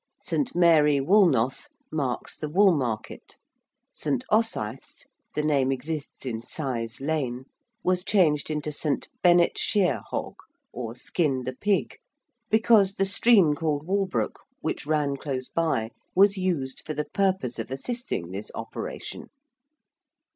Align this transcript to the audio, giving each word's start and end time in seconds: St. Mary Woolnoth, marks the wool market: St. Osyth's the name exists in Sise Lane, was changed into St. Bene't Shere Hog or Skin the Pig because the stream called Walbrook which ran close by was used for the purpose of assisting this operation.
St. 0.19 0.55
Mary 0.55 0.99
Woolnoth, 0.99 1.67
marks 1.91 2.35
the 2.35 2.49
wool 2.49 2.75
market: 2.75 3.37
St. 3.91 4.25
Osyth's 4.31 5.05
the 5.35 5.43
name 5.43 5.71
exists 5.71 6.25
in 6.25 6.41
Sise 6.41 6.99
Lane, 6.99 7.45
was 7.83 8.03
changed 8.03 8.49
into 8.49 8.71
St. 8.71 9.09
Bene't 9.21 9.59
Shere 9.59 10.01
Hog 10.09 10.37
or 10.73 10.95
Skin 10.95 11.43
the 11.43 11.53
Pig 11.53 11.99
because 12.49 12.95
the 12.95 13.05
stream 13.05 13.53
called 13.53 13.85
Walbrook 13.85 14.39
which 14.61 14.87
ran 14.87 15.17
close 15.17 15.49
by 15.49 15.91
was 16.15 16.35
used 16.35 16.81
for 16.83 16.95
the 16.95 17.05
purpose 17.05 17.59
of 17.59 17.69
assisting 17.69 18.31
this 18.31 18.49
operation. 18.55 19.29